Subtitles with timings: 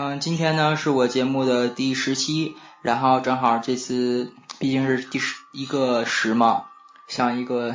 [0.00, 6.66] 嗯，今天呢是我节目的第十期，然后正好这次毕竟是第十一个十嘛，
[7.08, 7.74] 像一个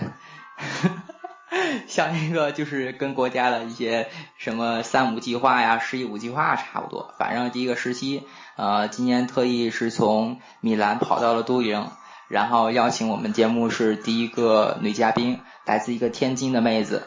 [1.86, 8.24] 像一个就是跟国家的一些什么三五计划呀、十一五计划差不多，反正第一个时期，
[8.56, 11.90] 呃，今天特意是从米兰跑到了都灵，
[12.30, 17.06] 然后邀请我们节目是第一个女嘉宾，来自一个天津的妹子。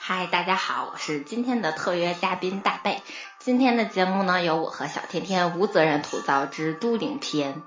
[0.00, 3.00] 嗨，大家好，我是今天的特约嘉宾大贝。
[3.44, 7.60] 今天的节目呢，由我和小甜甜无责任吐槽之都灵篇。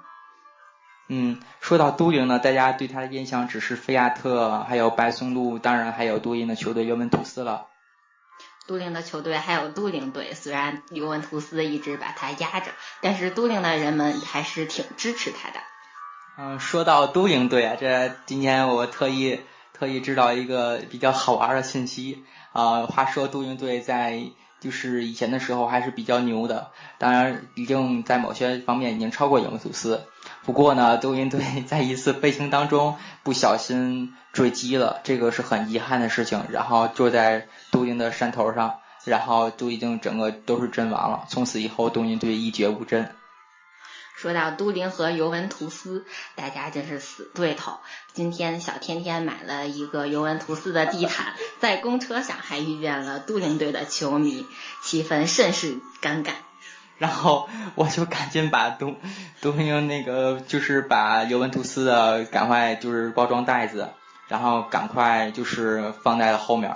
[1.08, 7.68] 嗯，说到都灵呢，大家对他的印象只是菲亚特，还有白松露，当然还有都灵的球队尤文图斯了。
[8.66, 15.60] 都灵的球队还有都灵队，虽然尤文图斯一直把他压着，但是都灵的人们还是挺支持他的。
[16.40, 19.42] 嗯，说到都灵队啊，这今天我特意。
[19.74, 24.20] 特意知道一个比较好玩的信息啊，话说都灵队在
[24.60, 30.04] 就是以前的时候还是比较牛的，当然已经在某些方面已经超过尤文图斯。
[30.44, 36.44] 不过呢，都灵队 在一次飞行当中不小心坠机了，这个是很遗憾的事情。
[36.50, 41.26] 然后就在都灵的山头上，然后都已经整个都是阵亡了。
[41.30, 43.12] 从此以后，都灵队一蹶不振。
[44.18, 47.78] 说到都灵和尤文图斯，大家真是死对头。
[48.14, 54.48] 今天小天天买了一个尤文图斯的地毯，在公车上还遇见了都灵队的球迷，
[54.82, 56.32] 气氛甚是尴尬。
[56.98, 58.96] 然后我就赶紧把都
[59.40, 63.90] 都灵那个就是把尤文图斯的赶快就是包装袋子，
[64.28, 66.76] 然后赶快就是放在了后面。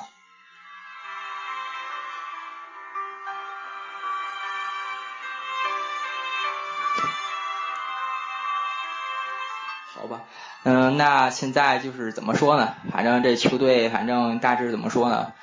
[10.63, 12.75] 嗯，那现在就是怎么说呢？
[12.91, 15.33] 反正这球队，反正大致怎么说呢？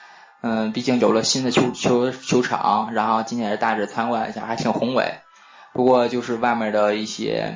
[0.41, 5.19] 嗯，毕竟有了新的球球球场，然后今天也大致参观一下，还挺宏伟。
[5.73, 7.55] 不过就是外面的一些，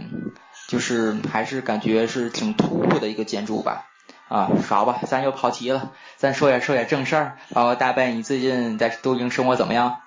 [0.68, 3.86] 就是还是感觉是挺突兀的一个建筑吧。
[4.28, 7.36] 啊，好吧，咱又跑题了，咱说点说点正事儿。
[7.52, 10.00] 包括大贝，你最近在都灵生活怎么样？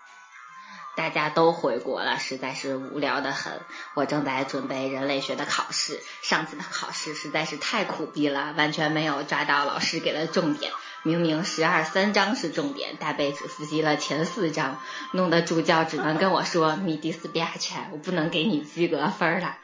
[0.96, 3.62] 大家都回国了，实在是无聊的很。
[3.94, 10.72] 我正在准备人类学的考试，上次的考试实在是太苦逼了，完全没有抓到老师给的重点。
[11.04, 14.80] 明明十二三章是重点，大贝只复习了前四章，
[15.12, 19.58] 弄得助教只能跟我说你第四遍全，我不能给你及格分了。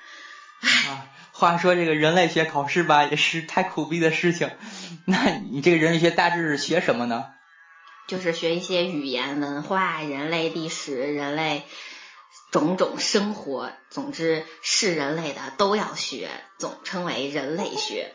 [1.31, 4.51] 话说这个人类学考试吧，也是太苦逼的事情。
[5.05, 7.25] 那你这个人类学大致是学什么呢？
[8.07, 11.63] 就是学一些语言、文化、人类历史、人类
[12.51, 18.13] 种种生活，总之是人类的都要学，总称为人类学。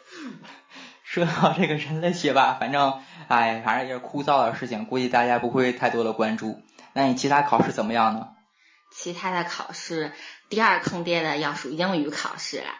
[1.03, 6.61] 说到这个人类学吧，反正哎，反正也是枯燥的事情，估计大家不会太多的关注。
[6.93, 8.29] 那你其他考试怎么样呢？
[8.91, 10.13] 其他的考试，
[10.49, 12.75] 第二坑爹的要数英语考试了。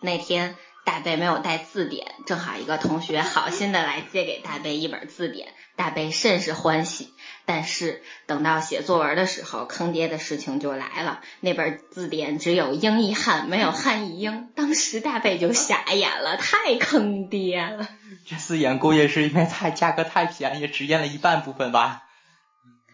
[0.00, 0.56] 那天。
[0.86, 7.12] 大贝没有带字典，正好一个同学好心的来借给大贝一本字典，大贝甚是欢喜。
[7.44, 14.52] 但是等到写作文的时候，坑爹的事情就来了，那本字典只有英译汉，没有汉译英。
[14.54, 17.88] 当时大贝就傻眼了，太坑爹了。
[18.24, 22.04] 这字典估计是因为太价格太便宜，只验了一半部分吧。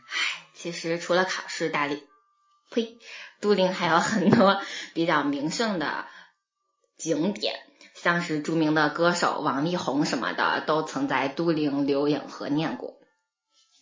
[0.08, 2.02] 唉，其实除了考试，大理
[2.70, 2.96] 呸，
[3.42, 4.62] 都灵还有很多
[4.94, 6.06] 比较名胜的
[6.96, 7.60] 景点。
[8.02, 12.94] 像是著名的歌手王力宏什么的，都曾在都灵留影和念过。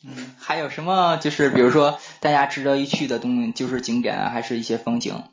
[0.04, 5.24] 嗯，还有什么就是比如说大家值得一去的东，就是景点啊，还是一些风景？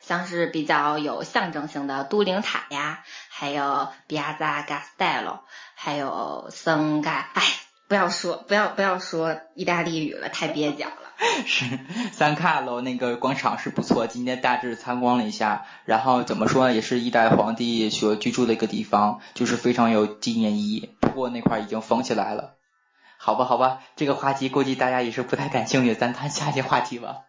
[0.00, 5.40] 像是比较有象征性的都灵塔呀，还有 Piazza Castello，
[5.74, 7.30] 还有森嘎。
[7.34, 7.42] 哎，
[7.88, 10.92] 不要说，不要不要说意大利语了，太蹩脚了。
[11.46, 11.64] 是
[12.12, 20.94] 三卡楼那个广场是不错，今天大致参观了一下，然后怎么说呢，也是一代皇帝所居住的一个地方，就是非常有纪念意义。
[21.00, 22.56] 不过那块已经封起来了，
[23.18, 27.22] 好吧，好吧，这个话题估计大家也是不太感兴趣，咱谈下一话题吧。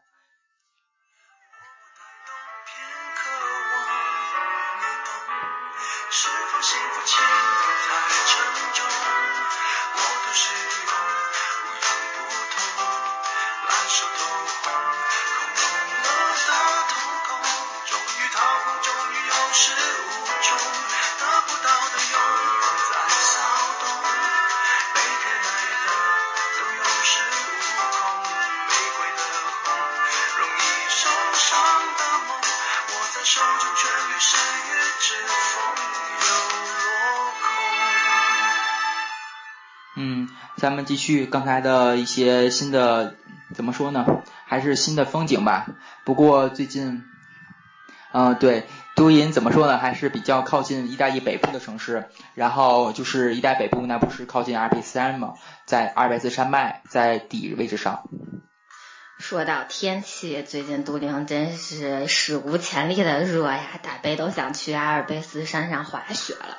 [40.02, 43.16] 嗯，咱们继续刚才的一些新的
[43.54, 44.06] 怎么说呢？
[44.46, 45.68] 还是新的风景吧。
[46.06, 47.04] 不过最近，
[48.14, 48.66] 嗯，对，
[48.96, 49.78] 都灵怎么说呢？
[49.78, 52.08] 还是比较靠近意大利北部的城市。
[52.34, 55.34] 然后就是意大利北部，那不是靠近阿尔卑斯山吗？
[55.66, 58.04] 在阿尔卑斯山脉在底位置上。
[59.20, 63.78] 说到天气，最近都灵真是史无前例的热呀！
[63.84, 66.58] 大贝都想去阿尔卑斯山上滑雪了。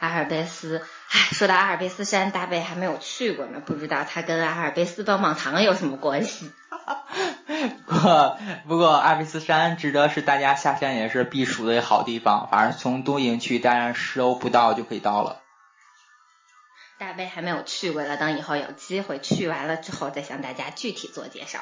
[0.00, 6.50] 阿尔卑斯，唉，说到阿尔卑斯山，大贝还没有去过呢，不知道它跟阿尔卑斯棒棒糖有什么关系。
[7.86, 15.42] 不过，不过阿尔卑斯山值得是大家下山也是避暑的好地方，反正从东营去大概十欧不到就可以到了。
[16.98, 21.60] 大贝还没有去过了，等以后有机会去完了之后再向大家具体做介绍。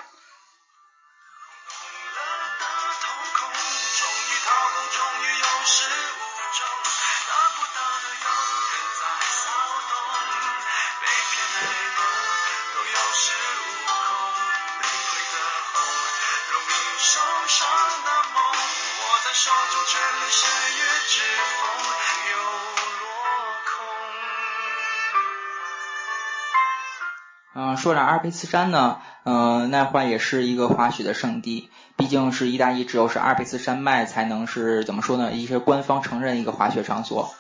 [27.55, 35.33] 嗯，说着阿尔卑斯山呢，嗯，那块也是一个滑雪的圣地，毕竟是意大利只有是阿尔卑斯山脉才能是怎么说呢？
[35.33, 37.35] 一些官方承认一个滑雪场所。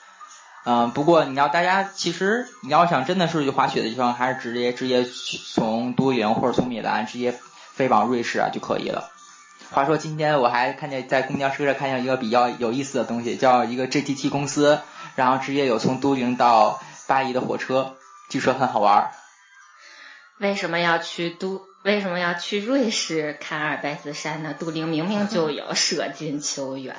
[0.64, 7.38] 嗯，不过你要大家其实你要想真的是去滑雪的地方，还是直接直接从都灵或者从米兰直接
[7.72, 9.12] 飞往瑞士啊就可以了。
[9.70, 14.80] 话说今天我还看见在公交车上看见一个比较有意思的东西，叫一个 GTT 公司，
[15.14, 17.96] 然后直接有从都灵到巴黎的火车，
[18.30, 19.10] 据说很好玩。
[20.38, 21.62] 为什么要去都？
[21.84, 24.54] 为什么要去瑞士看阿尔卑斯山呢？
[24.58, 26.96] 都灵明明就有，舍近求远。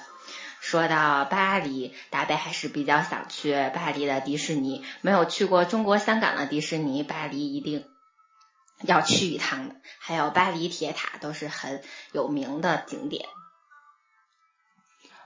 [0.62, 4.84] 说到巴黎，大贝还是比较想去巴黎的迪士尼。
[5.02, 7.86] 没有去过中国香港的迪士尼，巴黎一定
[8.82, 9.76] 要去一趟的。
[10.00, 11.82] 还有巴黎铁塔都是很
[12.12, 13.26] 有名的景点。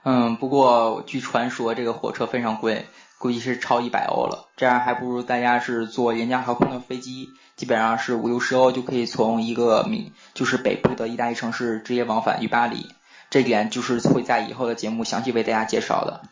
[0.04, 2.86] 嗯，不过据传说这个火车非常贵。
[3.16, 12.90] 估计是超一百欧了，这样还不如大家是坐廉价航空的飞机，基本上是五六十欧就可以从一个米就是北部的意大利城市直接往返于巴黎，
[13.30, 16.28] 这点就是会在以后的节目详细为大家介绍的。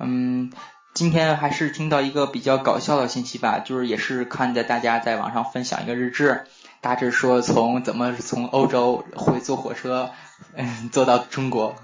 [0.00, 0.52] 嗯，
[0.94, 6.46] 今天还是听到一个比较搞笑的信息吧，就是也是看着大家在网上分享一个日志，
[6.80, 10.12] 大致说从怎么从欧洲会坐火车，
[10.54, 11.74] 嗯，坐到中国。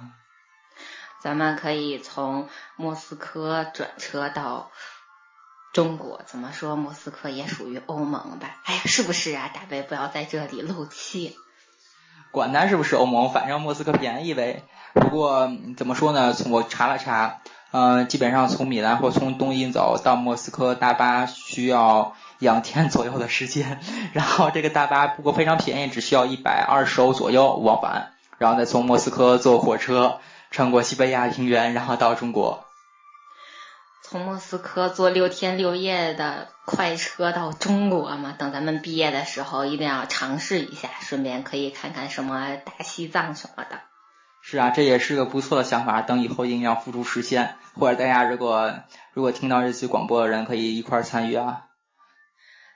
[1.21, 4.71] 咱们可以从莫斯科转车到
[5.73, 6.77] 中国，怎么说？
[6.77, 8.61] 莫斯科也属于欧盟吧？
[8.65, 9.51] 哎呀，是不是啊？
[9.53, 11.37] 大贝不要在这里漏气。
[12.35, 14.63] 管它是不是欧盟，反正莫斯科便宜呗。
[14.93, 16.33] 不过怎么说呢？
[16.35, 17.39] 从我查了查。
[17.77, 23.81] 嗯，基本上从米兰或从东营走到莫斯科，大巴需要两天左右的时间。
[24.13, 30.19] 然后这个大巴不过非常便宜，只需要一百二十欧左右往返，然后再从莫斯科坐火车
[30.53, 32.64] 穿过西伯利亚平原，然后到中国。
[34.15, 38.33] 从莫斯科坐六天六夜的快车到中国嘛？
[38.39, 43.81] 等咱们毕业的时候一定要尝试一下，顺便可以看看什么大西藏什么的。
[44.41, 46.01] 是啊，这也是个不错的想法。
[46.01, 48.73] 等以后一定要付诸实现，或者大家如果
[49.15, 51.63] 如果听到这期广播的人，可以一块参与啊。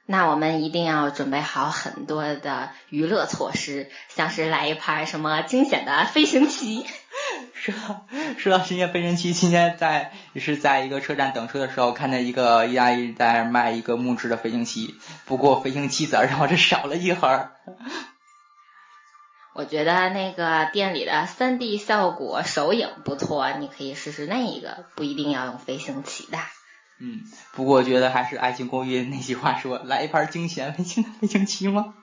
[0.06, 6.84] 那我们一定要准备好很多的娱乐措施，像是来一盘什么惊险的飞行棋。
[7.54, 7.74] 说
[8.38, 14.94] 说到惊险飞行棋，今天在也是在一个车站等车的时候，看见一个意大利在卖一个木质的飞行棋，
[15.26, 17.50] 不过飞行棋子让我这少了一盒。
[19.54, 26.38] 我觉得那个店里的三 D 效果手影不错，你可以试试那一个，不一定要用飞行棋的。
[27.00, 27.22] 嗯，
[27.54, 31.94] 不过我觉得还是《爱情公寓》那句话说，来一盘惊险飞行飞行棋吗？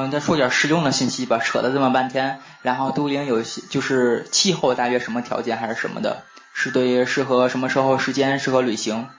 [0.00, 9.10] 嗯，再说点实用的信息吧，扯了这么半天，然后都灵有些就是气候大约什么条件还是什么的，是对于适合什么时候时间适合旅行？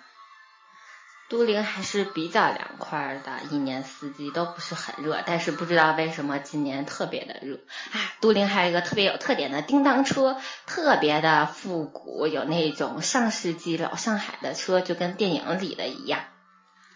[1.30, 7.60] 都灵还是比较凉快的，一年四季都不是很热，但是不知道为什么今年特别的热
[7.94, 8.02] 啊！
[8.20, 16.22] 都灵还有一个特别有特点的叮当车，特别的复古，有那种上世纪老上海的车，就跟电影里的一样。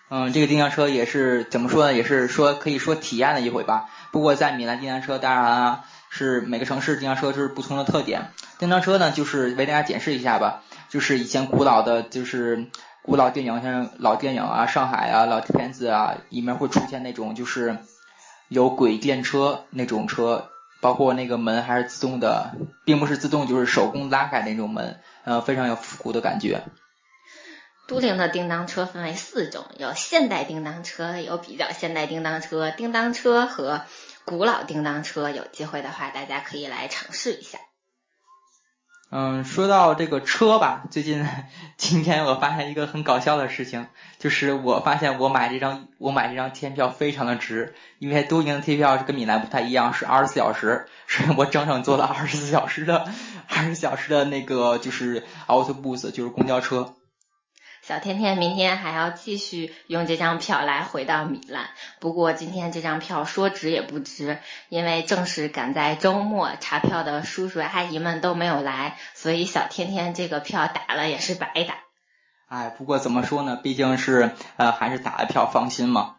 [0.10, 1.94] 嗯，这个叮当车也是怎么说呢？
[1.94, 3.90] 也是说可以说体验了一回吧。
[4.12, 8.32] 不过在米兰叮当车，当然啊，是每个城市叮当车是不同的特点。
[8.60, 12.68] 叮当车呢，就是为大家解释一下吧，就是以前古老的就是。
[13.08, 17.78] 古老电影像老电影啊，上海啊，老片子啊，里面会出现那种就是
[18.48, 20.50] 有轨电车那种车，
[20.82, 26.64] 包括那个门还是自动的，并不是自动，就是手工拉开那种门，呃，非常有复古的感觉。
[27.88, 33.82] 都灵的叮当车分为四种，有现代叮当车，有比较现代叮当车，叮当车和
[34.26, 35.30] 古老叮当车。
[35.30, 37.60] 有机会的话，大家可以来尝试一下。
[39.12, 41.26] 嗯，说到这个车吧，最近
[41.78, 43.88] 今天我发现一个很搞笑的事情，
[44.18, 53.08] 就是我发现我买这张我买这张天票非常的值，因为都营的贴票是跟米兰不太一样，是二十四小时，所以我整整坐了二十四小时的
[53.48, 56.96] 二十四小时的那个就是 autobus，就是公交车。
[57.88, 64.40] 小天天明天还要继续用这张票来回到米兰，不过今天这张票说值也不值，
[64.70, 71.76] 因为正是赶在周末，查票的叔叔阿姨们都没有来，所以小天天这个票打了也是白打。
[72.48, 76.15] 哎，不过怎么说呢，毕竟是呃还是打了票放心嘛。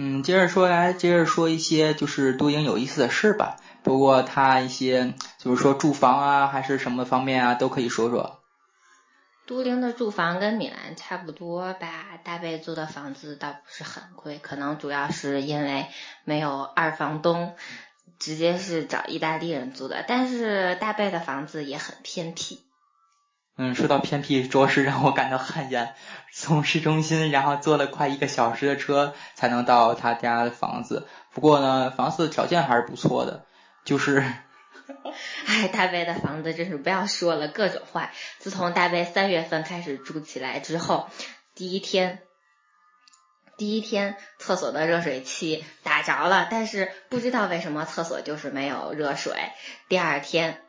[0.00, 3.56] 嗯，接着说来，接着说一些就是都营有意思的事吧。
[3.82, 8.38] 不过他一些就是说住房啊，还是什么方面啊，都可以说说。
[9.44, 15.86] 都灵的住房跟米兰差不多吧，大贝租的房子倒不是很贵，可能主要是因为
[16.22, 17.56] 没有二房东，
[18.20, 20.04] 直接是找意大利人租的。
[20.06, 22.60] 但是大贝的房子也很偏僻。
[23.60, 25.92] 嗯，说到偏僻，着实让我感到汗颜。
[26.32, 31.08] 从市中心，然后坐了快一个小时的车才能到他家的房子。
[31.32, 33.44] 不过呢，房子条件还是不错的。
[33.84, 34.18] 就是，
[35.46, 38.12] 哎，大卫的房子真是不要说了，各种坏。
[38.38, 41.08] 自从大卫三月份开始住起来之后，
[41.56, 42.22] 第一天，
[43.56, 49.34] 第一天厕所的热水器打着了，但是不知道为什么厕所就是没有热水。
[49.88, 50.62] 第二天，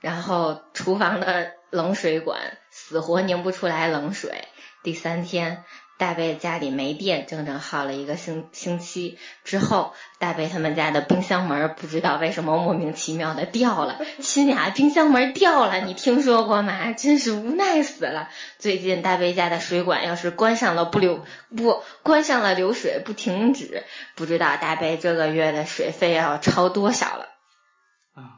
[0.00, 1.52] 然后厨房的。
[1.70, 4.48] 冷水管死活拧不出来冷水。
[4.82, 5.64] 第三天，
[5.98, 9.18] 大贝家里没电，整整耗了一个星星期。
[9.44, 14.00] 之后，大贝他们家的冰箱门不知道为什么莫名其妙的掉了。
[14.18, 16.92] 亲呀，冰箱门掉了，你听说过吗？
[16.92, 18.30] 真是无奈死了。
[18.58, 21.22] 最近大贝家的水管要是关上了不流
[21.54, 27.27] 不关上了流水不停止，不知道大贝这个月的水费要超多少了。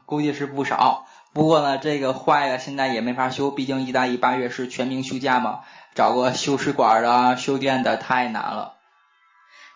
[0.05, 1.07] 估计是不少。
[1.33, 5.61] 不过呢，这个坏了，现在也没法修，毕竟意大利八月是全民休假嘛，
[5.95, 8.73] 找个修水管的、修电的太难了。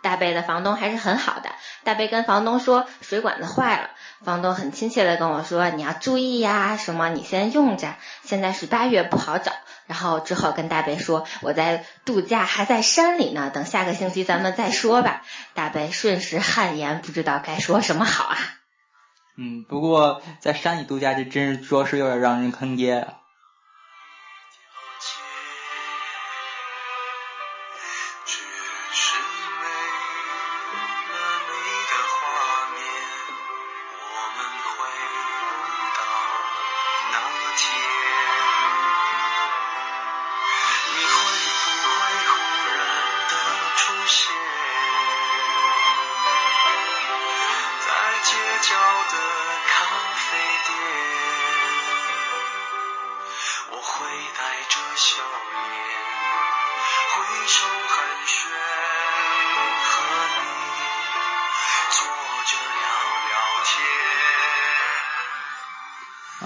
[0.01, 1.49] 大贝的房东还是很好的，
[1.83, 3.89] 大贝跟房东说水管子坏了，
[4.23, 9.51] 房东很亲切的跟我说你要注意呀，什么你先用着，现在是八月不好找，
[9.87, 15.23] 然后之后跟大贝说我在度假，还在山里呢，等下个星期咱们再说吧。
[15.53, 18.37] 大贝瞬时汗颜，不知道该说什么好啊。
[19.37, 23.13] 嗯，不过在山里度假，这真是着实有点让人坑爹啊。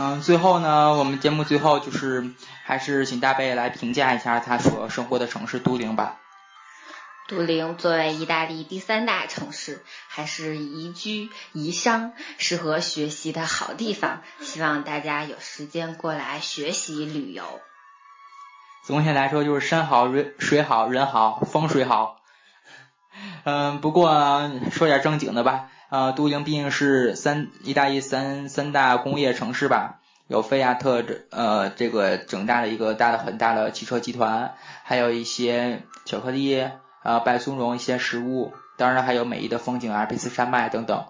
[0.02, 2.32] 嗯，最后呢，我们节目最后就是
[2.64, 6.16] 还是请大贝来评价一下他所生活的城市都灵吧。
[7.28, 14.22] 都灵作为意大利第三大城市，还是宜居宜商、适合学习的好地方。
[14.40, 17.44] 希望大家有时间过来学习旅游。
[18.86, 22.22] 总体来说，就是山好水水好人好风水好。
[23.44, 25.68] 嗯，不过说点正经的吧。
[25.90, 36.68] 啊，都灵毕竟是三意大利三三大工业城市吧，有菲亚特这呃这个整大的一个大的很大的汽车集团，还有一些巧克力。
[37.02, 41.06] 啊，白松茸一些食物，当然还有美丽的风景，阿尔卑斯山脉等等。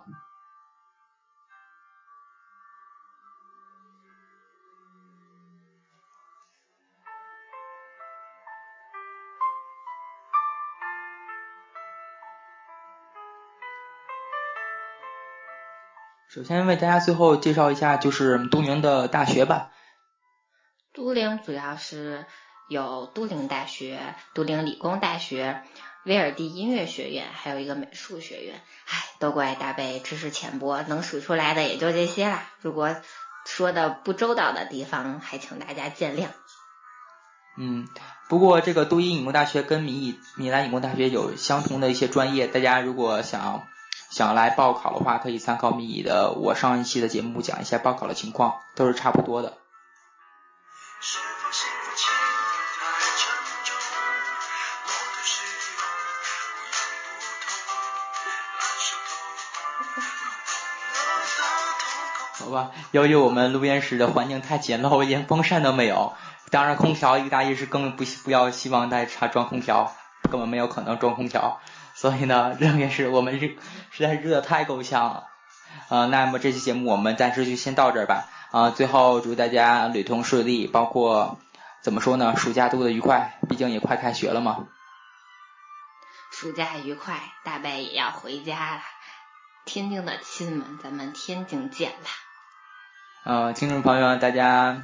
[16.39, 19.71] 首先为大家最后介绍一下，就是都灵的大学吧。
[20.93, 22.25] 都灵主要是。
[22.69, 25.63] 有都灵大学、都灵理工大学、
[26.05, 28.61] 威尔第音乐学院，还有一个美术学院。
[28.85, 32.47] 唉，都怪大贝知识浅薄，能数出来的也就这些啦。
[32.61, 32.95] 如果
[33.43, 36.27] 说的不周到的地方，还请大家见谅。
[37.57, 37.87] 嗯，
[38.29, 43.63] 不过这个都灵理工大学跟米米兰理工大学有相同的一些专业，大家如果想
[44.09, 49.57] 想来报考的话，可以参考米的我上一期的节目讲一下报考的情况，都是差不多的。
[62.39, 66.13] 好吧，由于我们录音室的环境太简陋，连风扇都没有。
[66.49, 69.93] 当然，空调一大意是更不不要希望大家装空调，
[70.31, 71.61] 根本没有可能装空调。
[71.99, 73.49] 所以呢，录音室我们热
[73.91, 75.27] 实在是热的太够呛了。
[75.89, 78.25] 呃，那么这期节目我们暂时就先到这儿吧。
[78.51, 81.37] 啊，最后祝大家旅途顺利，包括
[81.81, 84.67] 怎么说呢，暑假度的愉快，毕竟也快开学了嘛。
[86.31, 88.81] 暑假愉快，大白也要回家了。
[89.65, 92.09] 天津的亲们，咱们天津见啦！
[93.25, 94.83] 呃，听众朋友们，大家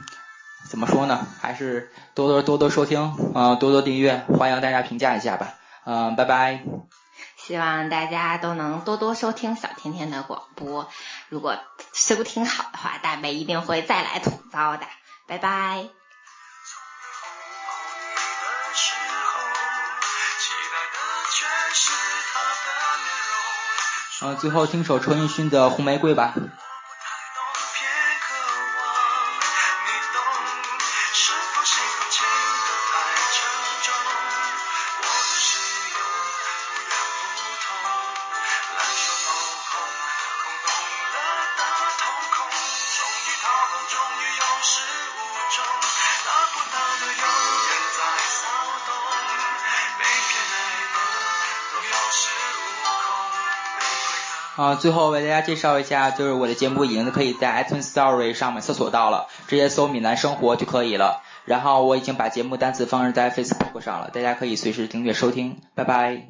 [0.69, 1.25] 怎么说呢？
[1.39, 5.53] 还是多多多多收听，呃，多多订阅，欢迎大家评价一下吧。
[5.85, 7.04] 嗯，拜拜。
[7.45, 10.89] 希望大家都能多多收听小甜甜的广播。
[11.29, 11.57] 如果
[11.93, 14.87] 收听好的话，大梅一定会再来吐槽的。
[15.27, 15.87] 拜拜。
[24.21, 26.33] 嗯，最后听首陈奕迅的《红玫瑰》吧。
[54.55, 61.21] 啊，最后为大家介绍一下，就是我的节目已经可以在 iTunes Story 上面搜索到了，直接搜“闽南生活”就可以了。
[61.43, 65.61] 然后我已经把节目单词放置在 Facebook 上了，大家可以随时订阅收听。
[65.75, 66.27] 拜拜。